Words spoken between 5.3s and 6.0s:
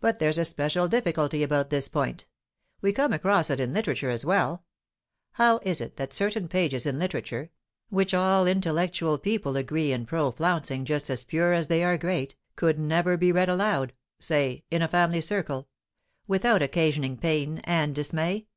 How is it